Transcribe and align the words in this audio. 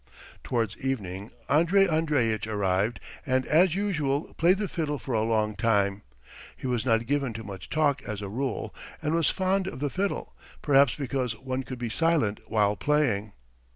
Towards 0.43 0.79
evening 0.79 1.29
Andrey 1.47 1.87
Andreitch 1.87 2.47
arrived 2.47 2.99
and 3.23 3.45
as 3.45 3.75
usual 3.75 4.33
played 4.33 4.57
the 4.57 4.67
fiddle 4.67 4.97
for 4.97 5.13
a 5.13 5.21
long 5.21 5.55
time. 5.55 6.01
He 6.57 6.65
was 6.65 6.87
not 6.87 7.05
given 7.05 7.33
to 7.33 7.43
much 7.43 7.69
talk 7.69 8.01
as 8.01 8.19
a 8.19 8.27
rule, 8.27 8.73
and 8.99 9.13
was 9.13 9.29
fond 9.29 9.67
of 9.67 9.79
the 9.79 9.91
fiddle, 9.91 10.33
perhaps 10.63 10.95
because 10.95 11.37
one 11.37 11.61
could 11.61 11.77
be 11.77 11.89
silent 11.89 12.39
while 12.47 12.75
playing. 12.75 13.33